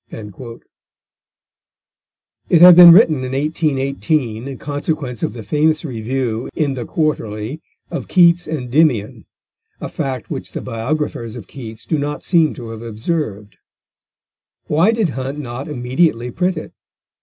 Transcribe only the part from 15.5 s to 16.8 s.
immediately print it?